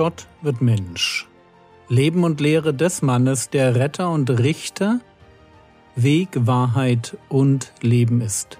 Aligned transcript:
Gott 0.00 0.26
wird 0.40 0.62
Mensch. 0.62 1.28
Leben 1.90 2.24
und 2.24 2.40
Lehre 2.40 2.72
des 2.72 3.02
Mannes, 3.02 3.50
der 3.50 3.74
Retter 3.74 4.10
und 4.10 4.30
Richter, 4.30 5.02
Weg, 5.94 6.30
Wahrheit 6.34 7.18
und 7.28 7.74
Leben 7.82 8.22
ist. 8.22 8.56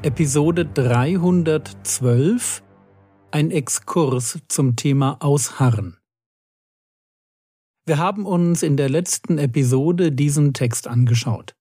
Episode 0.00 0.64
312 0.64 2.62
Ein 3.32 3.50
Exkurs 3.50 4.38
zum 4.48 4.76
Thema 4.76 5.18
Ausharren. 5.20 5.98
Wir 7.84 7.98
haben 7.98 8.24
uns 8.24 8.62
in 8.62 8.78
der 8.78 8.88
letzten 8.88 9.36
Episode 9.36 10.10
diesen 10.10 10.54
Text 10.54 10.88
angeschaut. 10.88 11.57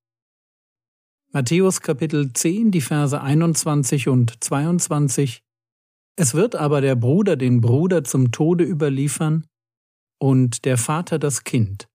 Matthäus 1.33 1.81
Kapitel 1.81 2.31
10, 2.31 2.71
die 2.71 2.79
Verse 2.79 3.19
21 3.19 4.07
und 4.07 4.41
22. 4.41 5.43
Es 6.15 6.33
wird 6.33 6.55
aber 6.55 6.79
der 6.79 6.95
Bruder 6.95 7.35
den 7.35 7.59
Bruder 7.59 8.05
zum 8.05 8.31
Tode 8.31 8.63
überliefern 8.63 9.45
und 10.19 10.63
der 10.63 10.77
Vater 10.77 11.19
das 11.19 11.43
Kind. 11.43 11.89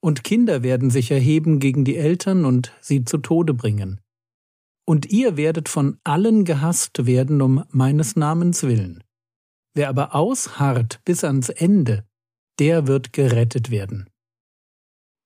Und 0.00 0.22
Kinder 0.22 0.62
werden 0.62 0.90
sich 0.90 1.10
erheben 1.10 1.58
gegen 1.58 1.84
die 1.84 1.96
Eltern 1.96 2.44
und 2.44 2.72
sie 2.80 3.04
zu 3.04 3.18
Tode 3.18 3.52
bringen. 3.52 4.00
Und 4.86 5.06
ihr 5.10 5.36
werdet 5.36 5.68
von 5.68 5.98
allen 6.04 6.44
gehasst 6.44 7.04
werden 7.04 7.42
um 7.42 7.64
meines 7.70 8.14
Namens 8.14 8.62
willen. 8.62 9.02
Wer 9.74 9.88
aber 9.88 10.14
ausharrt 10.14 11.00
bis 11.04 11.24
ans 11.24 11.48
Ende, 11.48 12.04
der 12.60 12.86
wird 12.86 13.12
gerettet 13.12 13.70
werden. 13.70 14.08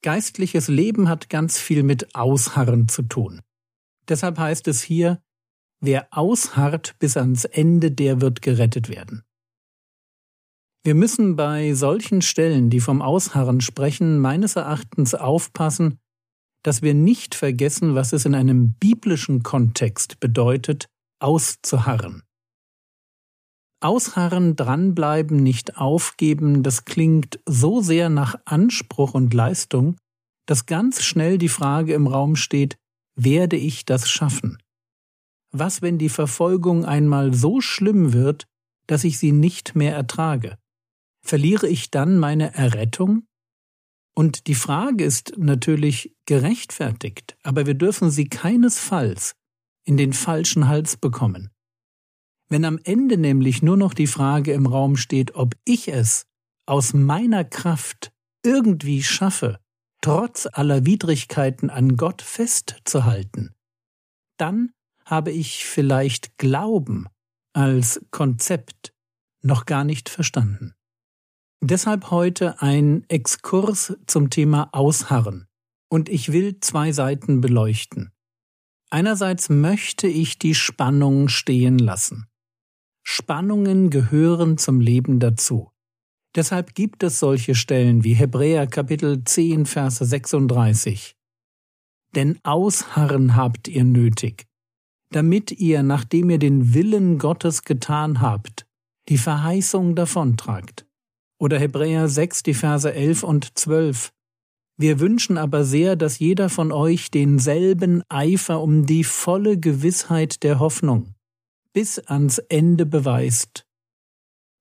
Geistliches 0.07 0.69
Leben 0.69 1.09
hat 1.09 1.31
ganz 1.31 1.59
viel 1.59 1.83
mit 1.83 2.15
Ausharren 2.15 2.87
zu 2.87 3.03
tun. 3.03 3.43
Deshalb 4.09 4.39
heißt 4.39 4.69
es 4.69 4.81
hier, 4.81 5.21
wer 5.81 6.07
ausharrt 6.13 6.95
bis 7.01 7.17
ans 7.17 7.45
Ende, 7.45 7.91
der 7.91 8.21
wird 8.21 8.41
gerettet 8.41 8.89
werden. 8.89 9.25
Wir 10.85 10.95
müssen 10.95 11.35
bei 11.35 11.75
solchen 11.75 12.23
Stellen, 12.23 12.71
die 12.71 12.79
vom 12.79 13.03
Ausharren 13.03 13.61
sprechen, 13.61 14.21
meines 14.21 14.55
Erachtens 14.55 15.17
aufpassen, 15.17 15.99
dass 16.63 16.83
wir 16.83 16.95
nicht 16.95 17.35
vergessen, 17.35 17.97
was 17.97 18.13
es 18.13 18.27
in 18.27 18.37
einem 18.37 18.75
biblischen 18.75 19.43
Kontext 19.43 20.21
bedeutet, 20.21 20.87
auszuharren. 21.19 22.23
Ausharren, 23.81 24.57
dranbleiben, 24.57 25.43
nicht 25.43 25.77
aufgeben, 25.77 26.63
das 26.63 26.85
klingt 26.85 27.41
so 27.47 27.81
sehr 27.81 28.09
nach 28.09 28.37
Anspruch 28.45 29.15
und 29.15 29.35
Leistung, 29.35 29.97
dass 30.47 30.67
ganz 30.67 31.03
schnell 31.03 31.39
die 31.39 31.49
Frage 31.49 31.93
im 31.95 32.07
Raum 32.07 32.37
steht, 32.37 32.77
werde 33.17 33.57
ich 33.57 33.85
das 33.85 34.09
schaffen? 34.09 34.59
Was, 35.53 35.83
wenn 35.83 35.99
die 35.99 36.09
Verfolgung 36.09 36.85
einmal 36.85 37.35
so 37.35 37.61
schlimm 37.61 38.13
wird, 38.13 38.47
dass 38.87 39.05
ich 39.05 39.19
sie 39.19 39.33
nicht 39.33 39.75
mehr 39.75 39.95
ertrage? 39.95 40.59
Verliere 41.25 41.69
ich 41.69 41.91
dann 41.91 42.19
meine 42.19 42.55
Errettung? 42.55 43.27
Und 44.15 44.47
die 44.47 44.55
Frage 44.55 45.05
ist 45.05 45.35
natürlich 45.37 46.15
gerechtfertigt, 46.25 47.37
aber 47.43 47.67
wir 47.67 47.75
dürfen 47.75 48.11
sie 48.11 48.29
keinesfalls 48.29 49.35
in 49.85 49.97
den 49.97 50.13
falschen 50.13 50.69
Hals 50.69 50.97
bekommen. 50.97 51.51
Wenn 52.49 52.65
am 52.65 52.79
Ende 52.85 53.17
nämlich 53.17 53.63
nur 53.63 53.77
noch 53.77 53.93
die 53.93 54.07
Frage 54.07 54.53
im 54.53 54.67
Raum 54.67 54.97
steht, 54.97 55.35
ob 55.35 55.57
ich 55.65 55.89
es 55.89 56.27
aus 56.67 56.95
meiner 56.95 57.45
Kraft 57.45 58.13
irgendwie 58.45 59.03
schaffe, 59.03 59.59
trotz 60.01 60.47
aller 60.53 60.87
Widrigkeiten 60.87 61.71
an 61.71 61.97
Gott 61.97 62.23
festzuhalten, 62.23 63.55
dann 64.37 64.73
habe 65.05 65.33
ich 65.33 65.65
vielleicht 65.65 66.39
Glauben 66.39 67.07
als 67.53 68.05
Konzept 68.11 68.93
noch 69.43 69.67
gar 69.67 69.85
nicht 69.85 70.09
verstanden. 70.09 70.75
Deshalb 71.61 72.11
heute 72.11 72.61
ein 72.61 73.05
Exkurs 73.09 73.97
zum 74.07 74.31
Thema 74.31 74.69
Ausharren. 74.73 75.47
Und 75.89 76.09
ich 76.09 76.33
will 76.33 76.61
zwei 76.61 76.93
Seiten 76.93 77.41
beleuchten. 77.41 78.13
Einerseits 78.91 79.49
möchte 79.49 80.07
ich 80.07 80.39
die 80.39 80.55
Spannung 80.55 81.29
stehen 81.29 81.79
lassen. 81.79 82.27
Spannungen 83.09 83.91
gehören 83.91 84.59
zum 84.59 84.81
Leben 84.81 85.21
dazu. 85.21 85.71
Deshalb 86.35 86.75
gibt 86.75 87.05
es 87.05 87.21
solche 87.21 87.55
Stellen 87.55 88.03
wie 88.03 88.15
Hebräer 88.15 88.67
Kapitel 88.67 89.23
10, 89.23 89.65
Verse 89.65 90.05
36. 90.05 91.15
Denn 92.17 92.37
Ausharren 92.43 93.37
habt 93.37 93.69
ihr 93.69 93.85
nötig, 93.85 94.47
damit 95.13 95.53
ihr, 95.53 95.85
nachdem 95.85 96.31
ihr 96.31 96.41
den 96.41 96.75
Willen 96.75 97.19
Gottes 97.19 97.63
getan 97.63 98.21
habt, 98.21 98.67
die 99.09 99.19
Verheißung 99.19 99.95
davontragt. 99.95 100.85
Oder 101.39 101.61
Hebräer 101.61 102.09
6, 102.09 102.43
die 102.43 102.55
Verse 102.55 102.93
11 102.93 103.23
und 103.23 103.57
12. 103.57 104.11
Wir 104.79 104.99
wünschen 104.99 105.39
aber 105.39 105.63
sehr, 105.63 105.95
dass 105.95 106.19
jeder 106.19 106.49
von 106.49 106.73
euch 106.73 107.13
denselben 107.13 108.03
Eifer 108.09 108.61
um 108.61 108.85
die 108.85 109.05
volle 109.05 109.61
Gewissheit 109.61 110.43
der 110.43 110.59
Hoffnung 110.59 111.15
bis 111.77 111.99
ans 111.99 112.39
Ende 112.39 112.87
beweist, 112.87 113.67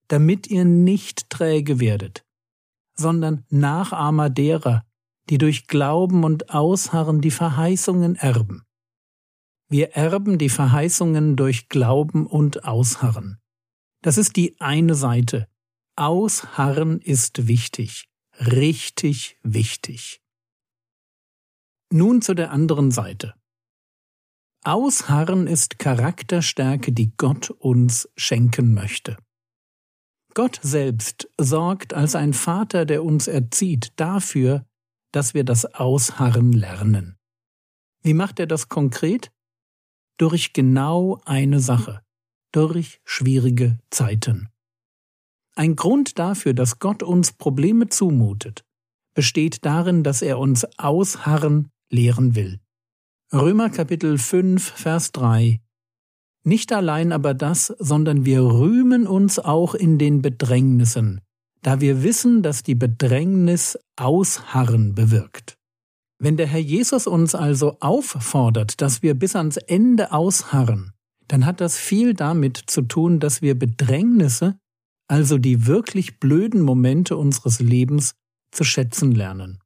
damit 0.08 0.48
ihr 0.48 0.66
nicht 0.66 1.30
träge 1.30 1.80
werdet, 1.80 2.26
sondern 2.94 3.46
Nachahmer 3.48 4.28
derer, 4.28 4.84
die 5.30 5.38
durch 5.38 5.66
Glauben 5.66 6.24
und 6.24 6.50
Ausharren 6.50 7.22
die 7.22 7.30
Verheißungen 7.30 8.16
erben. 8.16 8.66
Wir 9.70 9.92
erben 9.92 10.36
die 10.36 10.50
Verheißungen 10.50 11.36
durch 11.36 11.70
Glauben 11.70 12.26
und 12.26 12.64
Ausharren. 12.64 13.38
Das 14.02 14.18
ist 14.18 14.36
die 14.36 14.60
eine 14.60 14.94
Seite. 14.94 15.48
Ausharren 15.96 17.00
ist 17.00 17.48
wichtig, 17.48 18.10
richtig 18.40 19.38
wichtig. 19.42 20.20
Nun 21.90 22.20
zu 22.20 22.34
der 22.34 22.50
anderen 22.50 22.90
Seite. 22.90 23.32
Ausharren 24.66 25.46
ist 25.46 25.78
Charakterstärke, 25.78 26.90
die 26.90 27.12
Gott 27.16 27.50
uns 27.50 28.08
schenken 28.16 28.74
möchte. 28.74 29.16
Gott 30.34 30.58
selbst 30.60 31.30
sorgt 31.38 31.94
als 31.94 32.16
ein 32.16 32.32
Vater, 32.32 32.84
der 32.84 33.04
uns 33.04 33.28
erzieht, 33.28 33.92
dafür, 33.94 34.66
dass 35.12 35.34
wir 35.34 35.44
das 35.44 35.66
Ausharren 35.66 36.50
lernen. 36.50 37.16
Wie 38.02 38.12
macht 38.12 38.40
er 38.40 38.48
das 38.48 38.68
konkret? 38.68 39.30
Durch 40.18 40.52
genau 40.52 41.20
eine 41.24 41.60
Sache, 41.60 42.02
durch 42.50 43.00
schwierige 43.04 43.78
Zeiten. 43.90 44.48
Ein 45.54 45.76
Grund 45.76 46.18
dafür, 46.18 46.54
dass 46.54 46.80
Gott 46.80 47.04
uns 47.04 47.30
Probleme 47.30 47.88
zumutet, 47.88 48.64
besteht 49.14 49.64
darin, 49.64 50.02
dass 50.02 50.22
er 50.22 50.40
uns 50.40 50.64
Ausharren 50.76 51.70
lehren 51.88 52.34
will. 52.34 52.58
Römer 53.32 53.70
Kapitel 53.70 54.18
5, 54.18 54.62
Vers 54.62 55.10
3 55.10 55.60
Nicht 56.44 56.72
allein 56.72 57.10
aber 57.10 57.34
das, 57.34 57.74
sondern 57.80 58.24
wir 58.24 58.40
rühmen 58.40 59.08
uns 59.08 59.40
auch 59.40 59.74
in 59.74 59.98
den 59.98 60.22
Bedrängnissen, 60.22 61.20
da 61.60 61.80
wir 61.80 62.04
wissen, 62.04 62.44
dass 62.44 62.62
die 62.62 62.76
Bedrängnis 62.76 63.80
Ausharren 63.96 64.94
bewirkt. 64.94 65.58
Wenn 66.20 66.36
der 66.36 66.46
Herr 66.46 66.60
Jesus 66.60 67.08
uns 67.08 67.34
also 67.34 67.78
auffordert, 67.80 68.80
dass 68.80 69.02
wir 69.02 69.14
bis 69.14 69.34
ans 69.34 69.56
Ende 69.56 70.12
ausharren, 70.12 70.92
dann 71.26 71.46
hat 71.46 71.60
das 71.60 71.76
viel 71.76 72.14
damit 72.14 72.62
zu 72.68 72.82
tun, 72.82 73.18
dass 73.18 73.42
wir 73.42 73.58
Bedrängnisse, 73.58 74.56
also 75.08 75.36
die 75.36 75.66
wirklich 75.66 76.20
blöden 76.20 76.60
Momente 76.60 77.16
unseres 77.16 77.58
Lebens, 77.58 78.14
zu 78.52 78.62
schätzen 78.62 79.10
lernen. 79.10 79.58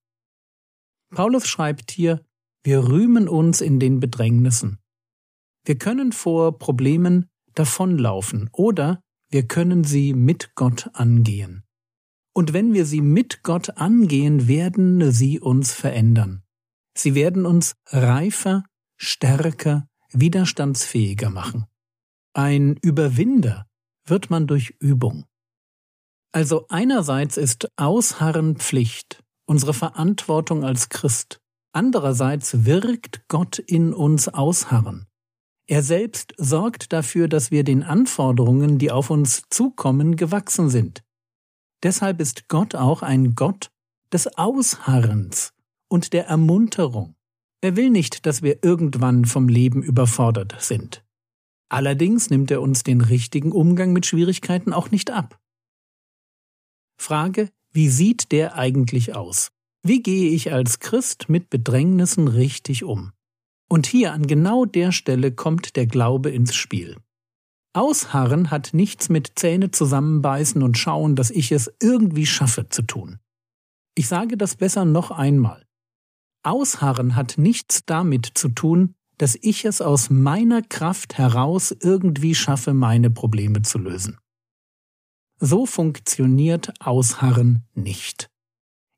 Paulus 1.11 1.47
schreibt 1.47 1.91
hier, 1.91 2.25
wir 2.62 2.89
rühmen 2.89 3.29
uns 3.29 3.61
in 3.61 3.81
den 3.81 4.01
Bedrängnissen. 4.01 4.79
Wir 5.65 5.79
können 5.79 6.12
vor 6.12 6.59
Problemen 6.59 7.31
davonlaufen 7.55 8.49
oder 8.53 9.03
wir 9.31 9.47
können 9.47 9.85
sie 9.85 10.12
mit 10.15 10.55
Gott 10.55 10.91
angehen. 10.95 11.65
Und 12.33 12.53
wenn 12.53 12.73
wir 12.75 12.87
sie 12.87 13.01
mit 13.01 13.43
Gott 13.43 13.77
angehen, 13.77 14.49
werden 14.49 15.11
sie 15.12 15.41
uns 15.41 15.73
verändern. 15.73 16.43
Sie 16.97 17.15
werden 17.15 17.47
uns 17.47 17.75
reifer, 17.87 18.65
stärker, 18.97 19.89
widerstandsfähiger 20.13 21.31
machen. 21.31 21.67
Ein 22.35 22.77
Überwinder 22.83 23.67
wird 24.06 24.31
man 24.31 24.47
durch 24.47 24.71
Übung. 24.81 25.27
Also 26.33 26.67
einerseits 26.69 27.37
ist 27.37 27.69
Ausharren 27.77 28.56
Pflicht, 28.56 29.23
unsere 29.47 29.75
Verantwortung 29.75 30.65
als 30.65 30.89
Christ. 30.89 31.41
Andererseits 31.72 32.64
wirkt 32.64 33.28
Gott 33.28 33.58
in 33.58 33.94
uns 33.94 34.28
ausharren. 34.28 35.06
Er 35.67 35.84
selbst 35.84 36.34
sorgt 36.37 36.93
dafür, 36.93 37.28
dass 37.28 37.52
wir 37.52 37.62
den 37.62 37.84
Anforderungen, 37.84 38.78
die 38.78 38.90
auf 38.90 39.11
uns 39.11 39.44
zukommen, 39.50 40.17
gewachsen 40.17 40.69
sind. 40.69 41.05
Deshalb 41.84 42.20
ist 42.20 42.49
Gott 42.49 42.75
auch 42.75 43.02
ein 43.02 43.37
Gott 43.37 43.70
des 44.12 44.37
Ausharrens 44.37 45.52
und 45.88 46.12
der 46.12 46.26
Ermunterung 46.26 47.14
Er 47.62 47.76
will 47.76 47.90
nicht, 47.90 48.26
dass 48.26 48.43
wir 48.43 48.64
irgendwann 48.64 49.26
vom 49.26 49.49
Leben 49.49 49.82
überfordert 49.82 50.56
sind. 50.61 51.05
Allerdings 51.69 52.31
nimmt 52.31 52.50
er 52.50 52.62
uns 52.62 52.82
den 52.82 53.00
richtigen 53.00 53.52
Umgang 53.52 53.93
mit 53.93 54.06
Schwierigkeiten 54.06 54.72
auch 54.72 54.90
nicht 54.90 55.11
ab. 55.11 55.38
Frage, 56.99 57.50
wie 57.70 57.88
sieht 57.88 58.32
der 58.32 58.56
eigentlich 58.56 59.14
aus? 59.14 59.52
Wie 59.82 60.03
gehe 60.03 60.31
ich 60.31 60.53
als 60.53 60.79
Christ 60.79 61.29
mit 61.29 61.49
Bedrängnissen 61.49 62.29
richtig 62.29 62.85
um? 62.85 63.12
Und 63.69 63.87
hier 63.87 64.12
an 64.12 64.27
genau 64.27 64.65
der 64.65 64.93
Stelle 64.93 65.32
kommt 65.32 65.77
der 65.77 65.87
Glaube 65.87 66.31
ins 66.31 66.55
Spiel. 66.55 66.97
Ausharren 67.73 68.50
hat 68.50 68.75
nichts 68.75 69.09
mit 69.09 69.32
Zähne 69.37 69.71
zusammenbeißen 69.71 70.62
und 70.62 70.77
schauen, 70.77 71.15
dass 71.17 71.31
ich 71.31 71.53
es 71.53 71.73
irgendwie 71.81 72.27
schaffe 72.27 72.69
zu 72.69 72.82
tun. 72.82 73.21
Ich 73.94 74.09
sage 74.09 74.37
das 74.37 74.56
besser 74.56 74.85
noch 74.85 75.11
einmal. 75.11 75.65
Ausharren 76.43 77.17
hat 77.17 77.38
nichts 77.38 77.85
damit 77.87 78.27
zu 78.35 78.49
tun, 78.49 78.94
dass 79.19 79.38
ich 79.41 79.65
es 79.65 79.81
aus 79.81 80.11
meiner 80.11 80.62
Kraft 80.62 81.17
heraus 81.17 81.75
irgendwie 81.79 82.35
schaffe, 82.35 82.75
meine 82.75 83.11
Probleme 83.11 83.62
zu 83.62 83.79
lösen. 83.79 84.19
So 85.38 85.65
funktioniert 85.65 86.73
Ausharren 86.81 87.65
nicht. 87.75 88.31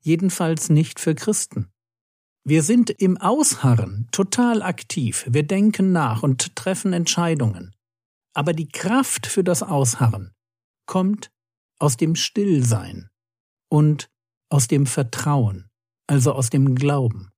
Jedenfalls 0.03 0.69
nicht 0.69 0.99
für 0.99 1.15
Christen. 1.15 1.71
Wir 2.43 2.61
sind 2.61 2.89
im 2.89 3.17
Ausharren 3.17 4.09
total 4.11 4.61
aktiv, 4.61 5.25
wir 5.29 5.43
denken 5.43 5.93
nach 5.93 6.23
und 6.23 6.57
treffen 6.57 6.91
Entscheidungen. 6.91 7.73
Aber 8.33 8.51
die 8.51 8.67
Kraft 8.67 9.27
für 9.27 9.45
das 9.45 9.63
Ausharren 9.63 10.33
kommt 10.85 11.31
aus 11.79 11.95
dem 11.95 12.15
Stillsein 12.15 13.09
und 13.69 14.09
aus 14.49 14.67
dem 14.67 14.85
Vertrauen, 14.85 15.69
also 16.07 16.33
aus 16.33 16.49
dem 16.49 16.75
Glauben. 16.75 17.31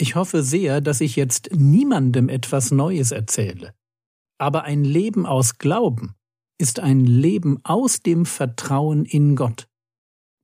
Ich 0.00 0.14
hoffe 0.14 0.42
sehr, 0.42 0.80
dass 0.80 1.02
ich 1.02 1.16
jetzt 1.16 1.50
niemandem 1.52 2.30
etwas 2.30 2.70
Neues 2.70 3.10
erzähle. 3.10 3.74
Aber 4.38 4.62
ein 4.62 4.84
Leben 4.84 5.26
aus 5.26 5.58
Glauben 5.58 6.14
ist 6.56 6.80
ein 6.80 7.04
Leben 7.04 7.60
aus 7.64 8.00
dem 8.00 8.24
Vertrauen 8.24 9.04
in 9.04 9.36
Gott. 9.36 9.68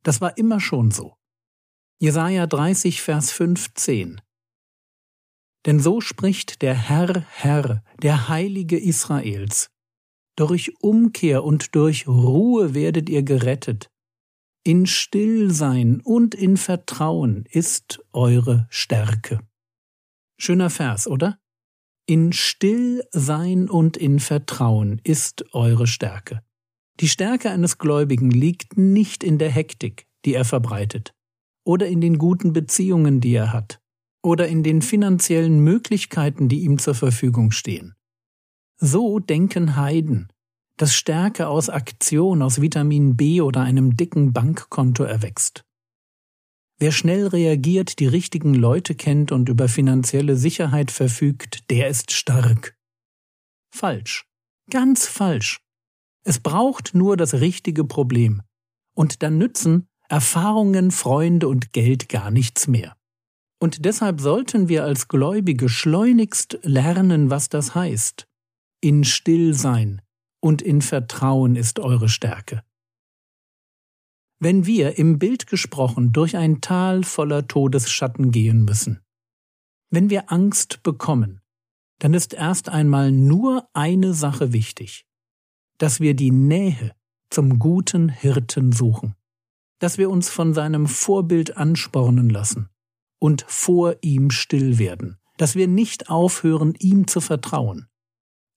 Das 0.05 0.21
war 0.21 0.37
immer 0.39 0.61
schon 0.61 0.91
so. 0.93 1.17
Jesaja 1.99 2.47
30, 2.47 3.03
Vers 3.03 3.33
15. 3.33 4.21
Denn 5.67 5.81
so 5.81 6.01
spricht 6.01 6.61
der 6.63 6.75
Herr, 6.75 7.27
Herr, 7.31 7.83
der 8.03 8.29
Heilige 8.29 8.79
Israels. 8.79 9.71
Durch 10.37 10.75
Umkehr 10.81 11.43
und 11.43 11.75
durch 11.75 12.07
Ruhe 12.07 12.75
werdet 12.75 13.09
ihr 13.09 13.23
gerettet. 13.23 13.91
In 14.63 14.87
Stillsein 14.87 16.01
und 16.03 16.35
in 16.35 16.57
Vertrauen 16.57 17.45
ist 17.51 18.03
eure 18.13 18.67
Stärke. 18.71 19.41
Schöner 20.39 20.71
Vers, 20.71 21.07
oder? 21.07 21.39
In 22.07 22.33
Stillsein 22.33 23.71
und 23.71 23.97
in 23.97 24.21
Vertrauen 24.21 25.01
ist 25.05 25.55
eure 25.55 25.87
Stärke. 25.87 26.43
Die 27.01 27.09
Stärke 27.09 27.51
eines 27.51 27.79
Gläubigen 27.79 28.31
liegt 28.31 28.77
nicht 28.77 29.25
in 29.25 29.39
der 29.39 29.51
Hektik, 29.51 30.07
die 30.25 30.35
er 30.35 30.45
verbreitet, 30.45 31.13
oder 31.65 31.89
in 31.89 32.01
den 32.01 32.19
guten 32.19 32.53
Beziehungen, 32.53 33.21
die 33.21 33.35
er 33.35 33.53
hat, 33.53 33.81
oder 34.23 34.47
in 34.49 34.63
den 34.63 34.81
finanziellen 34.81 35.61
Möglichkeiten, 35.61 36.49
die 36.49 36.61
ihm 36.61 36.79
zur 36.79 36.95
Verfügung 36.95 37.51
stehen. 37.51 37.95
So 38.79 39.19
denken 39.19 39.77
Heiden, 39.77 40.29
dass 40.77 40.95
Stärke 40.95 41.49
aus 41.49 41.69
Aktion, 41.69 42.43
aus 42.43 42.61
Vitamin 42.61 43.17
B 43.17 43.41
oder 43.41 43.63
einem 43.63 43.97
dicken 43.97 44.33
Bankkonto 44.33 45.05
erwächst. 45.05 45.65
Wer 46.79 46.91
schnell 46.91 47.29
reagiert, 47.29 48.01
die 48.01 48.07
richtigen 48.07 48.55
Leute 48.55 48.95
kennt 48.95 49.31
und 49.31 49.49
über 49.49 49.69
finanzielle 49.69 50.37
Sicherheit 50.37 50.91
verfügt, 50.91 51.71
der 51.71 51.89
ist 51.89 52.11
stark. 52.11 52.77
Falsch. 53.71 54.27
Ganz 54.71 55.07
falsch. 55.07 55.64
Es 56.25 56.41
braucht 56.41 56.95
nur 56.95 57.17
das 57.17 57.35
richtige 57.35 57.85
Problem. 57.85 58.43
Und 58.95 59.23
dann 59.23 59.39
nützen 59.39 59.89
Erfahrungen, 60.09 60.91
Freunde 60.91 61.49
und 61.49 61.73
Geld 61.73 62.09
gar 62.09 62.31
nichts 62.31 62.67
mehr. 62.67 62.97
Und 63.61 63.85
deshalb 63.85 64.21
sollten 64.21 64.69
wir 64.69 64.85
als 64.85 65.09
Gläubige 65.09 65.69
schleunigst 65.69 66.59
lernen, 66.63 67.31
was 67.31 67.49
das 67.49 67.75
heißt. 67.75 68.27
In 68.81 69.05
Stillsein, 69.05 70.03
und 70.45 70.61
in 70.61 70.83
Vertrauen 70.83 71.57
ist 71.57 71.79
eure 71.79 72.11
Stärke. 72.11 72.63
Wenn 74.41 74.67
wir 74.67 74.99
im 74.99 75.19
Bild 75.19 75.47
gesprochen 75.47 76.13
durch 76.13 76.37
ein 76.37 76.61
Tal 76.61 77.03
voller 77.03 77.49
Todesschatten 77.49 78.31
gehen 78.31 78.63
müssen, 78.67 79.01
wenn 79.89 80.11
wir 80.11 80.31
Angst 80.31 80.83
bekommen, 80.83 81.41
dann 81.99 82.13
ist 82.13 82.35
erst 82.35 82.69
einmal 82.69 83.11
nur 83.11 83.67
eine 83.73 84.13
Sache 84.13 84.53
wichtig, 84.53 85.07
dass 85.85 86.01
wir 86.01 86.15
die 86.15 86.31
Nähe 86.31 86.95
zum 87.29 87.59
guten 87.59 88.09
Hirten 88.09 88.73
suchen, 88.73 89.17
dass 89.81 89.99
wir 89.99 90.09
uns 90.09 90.31
von 90.31 90.55
seinem 90.55 90.87
Vorbild 90.87 91.59
anspornen 91.59 92.31
lassen 92.31 92.71
und 93.19 93.45
vor 93.49 93.97
ihm 94.01 94.31
still 94.31 94.79
werden, 94.79 95.19
dass 95.37 95.57
wir 95.57 95.69
nicht 95.69 96.09
aufhören, 96.09 96.73
ihm 96.79 97.07
zu 97.07 97.21
vertrauen. 97.21 97.87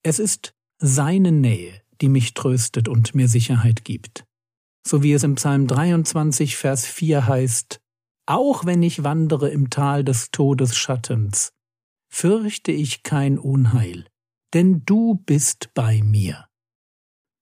Es 0.04 0.20
ist 0.20 0.56
seine 0.78 1.34
Nähe, 1.34 1.82
die 2.00 2.08
mich 2.08 2.34
tröstet 2.34 2.88
und 2.88 3.14
mir 3.14 3.28
Sicherheit 3.28 3.84
gibt. 3.84 4.24
So 4.88 5.04
wie 5.04 5.12
es 5.12 5.24
im 5.24 5.36
Psalm 5.36 5.68
23, 5.68 6.56
Vers 6.56 6.86
4 6.86 7.28
heißt, 7.28 7.82
auch 8.26 8.64
wenn 8.64 8.82
ich 8.82 9.04
wandere 9.04 9.50
im 9.50 9.70
Tal 9.70 10.06
des 10.06 10.32
Todesschattens, 10.32 11.52
fürchte 12.08 12.72
ich 12.72 13.04
kein 13.04 13.38
Unheil, 13.38 14.06
denn 14.54 14.84
du 14.86 15.16
bist 15.26 15.74
bei 15.74 16.02
mir. 16.02 16.47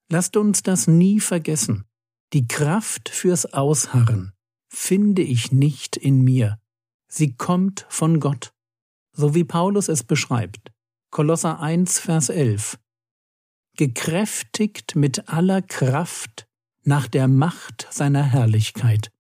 Lasst 0.09 0.37
uns 0.37 0.63
das 0.63 0.87
nie 0.87 1.19
vergessen. 1.19 1.85
Die 2.33 2.47
Kraft 2.47 3.09
fürs 3.09 3.53
Ausharren 3.53 4.33
finde 4.69 5.21
ich 5.21 5.51
nicht 5.51 5.97
in 5.97 6.21
mir. 6.21 6.59
Sie 7.07 7.33
kommt 7.33 7.85
von 7.89 8.19
Gott. 8.19 8.53
So 9.13 9.33
wie 9.33 9.43
Paulus 9.43 9.87
es 9.87 10.03
beschreibt. 10.03 10.71
Kolosser 11.11 11.59
1, 11.59 11.99
Vers 11.99 12.29
11 12.29 12.77
gekräftigt 13.75 14.95
mit 14.95 15.29
aller 15.29 15.61
Kraft 15.61 16.47
nach 16.83 17.07
der 17.07 17.27
Macht 17.27 17.87
seiner 17.91 18.23
Herrlichkeit, 18.23 19.11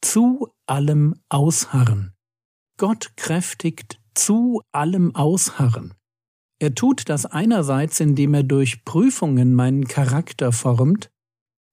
zu 0.00 0.48
allem 0.66 1.14
Ausharren. 1.28 2.12
Gott 2.76 3.16
kräftigt 3.16 4.00
zu 4.14 4.62
allem 4.72 5.14
Ausharren. 5.14 5.94
Er 6.58 6.74
tut 6.74 7.08
das 7.08 7.26
einerseits, 7.26 8.00
indem 8.00 8.34
er 8.34 8.42
durch 8.42 8.84
Prüfungen 8.84 9.54
meinen 9.54 9.86
Charakter 9.86 10.52
formt, 10.52 11.10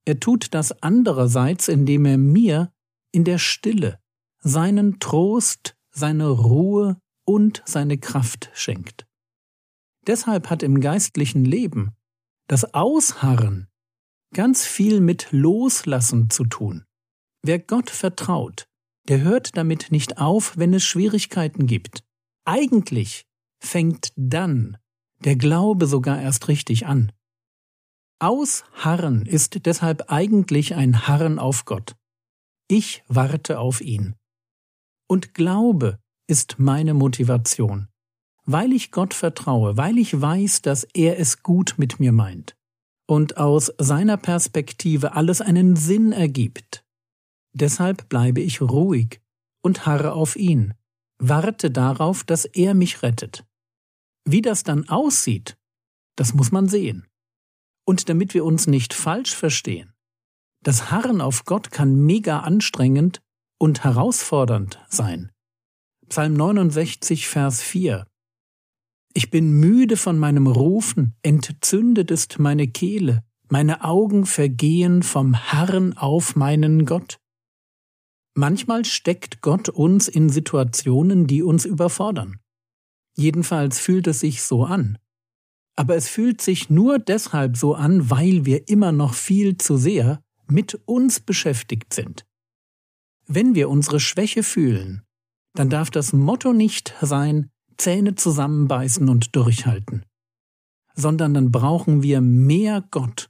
er 0.05 0.19
tut 0.19 0.53
das 0.53 0.83
andererseits, 0.83 1.69
indem 1.69 2.05
er 2.05 2.17
mir 2.17 2.73
in 3.13 3.23
der 3.23 3.37
Stille 3.37 3.99
seinen 4.39 4.99
Trost, 4.99 5.75
seine 5.91 6.29
Ruhe 6.29 6.97
und 7.25 7.63
seine 7.65 7.97
Kraft 7.97 8.49
schenkt. 8.53 9.05
Deshalb 10.05 10.49
hat 10.49 10.63
im 10.63 10.81
geistlichen 10.81 11.45
Leben 11.45 11.95
das 12.47 12.73
Ausharren 12.73 13.69
ganz 14.33 14.65
viel 14.65 14.99
mit 14.99 15.27
Loslassen 15.31 16.29
zu 16.29 16.43
tun. 16.43 16.83
Wer 17.41 17.59
Gott 17.59 17.89
vertraut, 17.89 18.67
der 19.07 19.21
hört 19.21 19.55
damit 19.55 19.91
nicht 19.91 20.17
auf, 20.17 20.57
wenn 20.57 20.73
es 20.73 20.83
Schwierigkeiten 20.83 21.67
gibt. 21.67 22.03
Eigentlich 22.45 23.25
fängt 23.63 24.11
dann 24.15 24.77
der 25.19 25.35
Glaube 25.35 25.87
sogar 25.87 26.21
erst 26.21 26.47
richtig 26.47 26.85
an. 26.85 27.11
Ausharren 28.19 29.25
ist 29.25 29.65
deshalb 29.65 30.11
eigentlich 30.11 30.75
ein 30.75 31.07
Harren 31.07 31.39
auf 31.39 31.65
Gott. 31.65 31.95
Ich 32.67 33.03
warte 33.07 33.59
auf 33.59 33.81
ihn. 33.81 34.15
Und 35.07 35.33
Glaube 35.33 35.99
ist 36.27 36.59
meine 36.59 36.93
Motivation 36.93 37.87
weil 38.45 38.73
ich 38.73 38.91
Gott 38.91 39.13
vertraue, 39.13 39.77
weil 39.77 39.97
ich 39.97 40.19
weiß, 40.19 40.61
dass 40.61 40.83
er 40.93 41.19
es 41.19 41.43
gut 41.43 41.75
mit 41.77 41.99
mir 41.99 42.11
meint 42.11 42.55
und 43.07 43.37
aus 43.37 43.71
seiner 43.77 44.17
Perspektive 44.17 45.13
alles 45.13 45.41
einen 45.41 45.75
Sinn 45.75 46.11
ergibt. 46.11 46.83
Deshalb 47.53 48.09
bleibe 48.09 48.41
ich 48.41 48.61
ruhig 48.61 49.21
und 49.61 49.85
harre 49.85 50.13
auf 50.13 50.35
ihn, 50.35 50.73
warte 51.19 51.71
darauf, 51.71 52.23
dass 52.23 52.45
er 52.45 52.73
mich 52.73 53.01
rettet. 53.03 53.45
Wie 54.25 54.41
das 54.41 54.63
dann 54.63 54.87
aussieht, 54.89 55.57
das 56.15 56.33
muss 56.33 56.51
man 56.51 56.67
sehen. 56.67 57.07
Und 57.85 58.09
damit 58.09 58.33
wir 58.33 58.45
uns 58.45 58.67
nicht 58.67 58.93
falsch 58.93 59.35
verstehen, 59.35 59.93
das 60.61 60.91
Harren 60.91 61.19
auf 61.19 61.43
Gott 61.43 61.71
kann 61.71 62.05
mega 62.05 62.39
anstrengend 62.39 63.21
und 63.59 63.83
herausfordernd 63.83 64.79
sein. 64.87 65.31
Psalm 66.07 66.33
69, 66.33 67.27
Vers 67.27 67.61
4 67.61 68.05
ich 69.15 69.29
bin 69.29 69.59
müde 69.59 69.95
von 69.95 70.17
meinem 70.17 70.47
Rufen, 70.47 71.15
entzündet 71.21 72.09
ist 72.09 72.39
meine 72.39 72.67
Kehle, 72.67 73.23
meine 73.47 73.83
Augen 73.83 74.25
vergehen 74.25 75.03
vom 75.03 75.37
Harren 75.37 75.95
auf 75.95 76.35
meinen 76.35 76.85
Gott. 76.85 77.19
Manchmal 78.33 78.85
steckt 78.85 79.41
Gott 79.41 79.69
uns 79.69 80.07
in 80.07 80.29
Situationen, 80.29 81.27
die 81.27 81.43
uns 81.43 81.65
überfordern. 81.65 82.39
Jedenfalls 83.15 83.79
fühlt 83.79 84.07
es 84.07 84.19
sich 84.19 84.41
so 84.41 84.65
an. 84.65 84.97
Aber 85.75 85.95
es 85.95 86.07
fühlt 86.07 86.41
sich 86.41 86.69
nur 86.69 86.99
deshalb 86.99 87.57
so 87.57 87.73
an, 87.75 88.09
weil 88.09 88.45
wir 88.45 88.67
immer 88.67 88.91
noch 88.91 89.13
viel 89.13 89.57
zu 89.57 89.77
sehr 89.77 90.23
mit 90.47 90.75
uns 90.85 91.19
beschäftigt 91.19 91.93
sind. 91.93 92.25
Wenn 93.25 93.55
wir 93.55 93.69
unsere 93.69 93.99
Schwäche 93.99 94.43
fühlen, 94.43 95.03
dann 95.53 95.69
darf 95.69 95.89
das 95.89 96.13
Motto 96.13 96.53
nicht 96.53 96.93
sein, 97.01 97.49
Zähne 97.77 98.15
zusammenbeißen 98.15 99.09
und 99.09 99.35
durchhalten, 99.35 100.05
sondern 100.95 101.33
dann 101.33 101.51
brauchen 101.51 102.03
wir 102.03 102.21
mehr 102.21 102.83
Gott, 102.91 103.29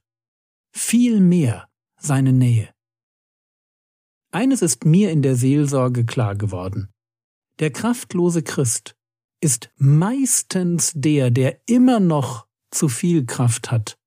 viel 0.71 1.19
mehr 1.19 1.69
seine 1.97 2.33
Nähe. 2.33 2.69
Eines 4.31 4.61
ist 4.61 4.83
mir 4.83 5.11
in 5.11 5.21
der 5.21 5.35
Seelsorge 5.35 6.05
klar 6.05 6.35
geworden. 6.35 6.89
Der 7.59 7.71
kraftlose 7.71 8.41
Christ 8.41 8.95
ist 9.43 9.69
meistens 9.75 10.93
der, 10.95 11.29
der 11.29 11.59
immer 11.65 11.99
noch 11.99 12.47
zu 12.71 12.87
viel 12.87 13.25
Kraft 13.25 13.71
hat, 13.71 13.97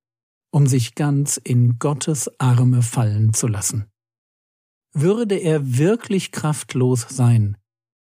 um 0.50 0.66
sich 0.66 0.94
ganz 0.94 1.36
in 1.36 1.78
Gottes 1.78 2.30
Arme 2.40 2.80
fallen 2.80 3.34
zu 3.34 3.46
lassen. 3.46 3.84
Würde 4.94 5.34
er 5.34 5.76
wirklich 5.76 6.32
kraftlos 6.32 7.06
sein 7.10 7.58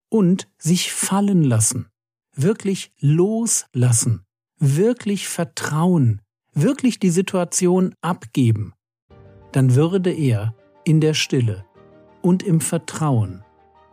und 0.08 0.48
sich 0.56 0.92
fallen 0.92 1.42
lassen, 1.42 1.88
wirklich 2.32 2.92
loslassen, 3.00 4.24
wirklich 4.60 5.26
vertrauen, 5.26 6.22
wirklich 6.52 7.00
die 7.00 7.10
Situation 7.10 7.96
abgeben, 8.02 8.72
dann 9.50 9.74
würde 9.74 10.12
er 10.12 10.54
in 10.84 11.00
der 11.00 11.14
Stille 11.14 11.66
und 12.22 12.44
im 12.44 12.60
Vertrauen 12.60 13.42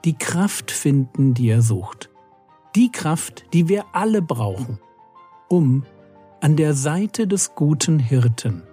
die 0.05 0.17
Kraft 0.17 0.69
finden, 0.69 1.33
die 1.33 1.49
er 1.49 1.63
sucht. 1.63 2.12
Die 2.75 2.91
Kraft, 2.91 3.45
die 3.53 3.69
wir 3.69 3.85
alle 3.93 4.23
brauchen, 4.23 4.79
um 5.47 5.85
an 6.41 6.55
der 6.55 6.73
Seite 6.73 7.27
des 7.27 7.53
guten 7.53 7.99
Hirten 7.99 8.63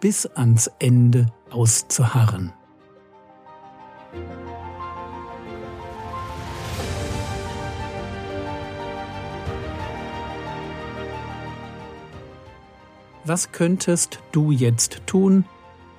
bis 0.00 0.24
ans 0.24 0.70
Ende 0.78 1.26
auszuharren. 1.50 2.52
Was 13.24 13.52
könntest 13.52 14.18
du 14.32 14.50
jetzt 14.50 15.06
tun? 15.06 15.44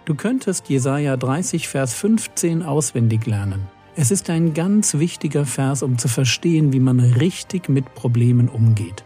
Du 0.06 0.16
könntest 0.16 0.70
Jesaja 0.70 1.18
30, 1.18 1.68
Vers 1.68 1.94
15 1.94 2.64
auswendig 2.64 3.28
lernen. 3.28 3.75
Es 3.98 4.12
ist 4.12 4.30
ein 4.30 4.54
ganz 4.54 4.96
wichtiger 4.96 5.46
Vers, 5.46 5.82
um 5.82 5.98
zu 5.98 6.10
verstehen, 6.10 6.74
wie 6.74 6.82
man 6.82 7.00
richtig 7.00 7.70
mit 7.70 7.96
Problemen 7.96 8.50
umgeht. 8.50 9.06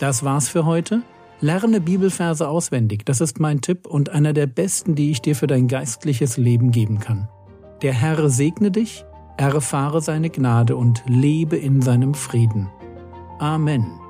Das 0.00 0.24
war's 0.24 0.48
für 0.48 0.64
heute. 0.64 1.02
Lerne 1.40 1.80
Bibelverse 1.80 2.48
auswendig. 2.48 3.04
Das 3.04 3.20
ist 3.20 3.38
mein 3.38 3.60
Tipp 3.60 3.86
und 3.86 4.08
einer 4.08 4.32
der 4.32 4.46
besten, 4.46 4.96
die 4.96 5.10
ich 5.12 5.22
dir 5.22 5.36
für 5.36 5.46
dein 5.46 5.68
geistliches 5.68 6.36
Leben 6.36 6.72
geben 6.72 6.98
kann. 6.98 7.28
Der 7.82 7.92
Herr 7.92 8.28
segne 8.30 8.72
dich, 8.72 9.04
erfahre 9.36 10.00
seine 10.00 10.30
Gnade 10.30 10.74
und 10.74 11.04
lebe 11.06 11.56
in 11.56 11.80
seinem 11.80 12.14
Frieden. 12.14 12.68
Amen. 13.38 14.03